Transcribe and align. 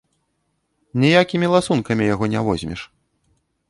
Ніякімі 1.05 1.51
ласункамі 1.53 2.11
яго 2.13 2.25
не 2.37 2.47
возьмеш! 2.53 2.81